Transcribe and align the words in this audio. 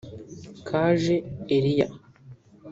Kaje 0.67 1.15
Elia 1.55 1.87